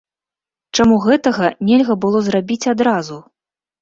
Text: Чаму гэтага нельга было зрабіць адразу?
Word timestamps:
Чаму 0.77 0.95
гэтага 1.03 1.49
нельга 1.71 1.99
было 2.07 2.25
зрабіць 2.31 2.61
адразу? 2.77 3.23